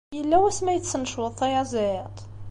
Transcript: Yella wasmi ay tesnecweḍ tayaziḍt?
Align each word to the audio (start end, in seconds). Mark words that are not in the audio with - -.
Yella 0.17 0.37
wasmi 0.41 0.69
ay 0.71 0.79
tesnecweḍ 0.79 1.33
tayaziḍt? 1.39 2.17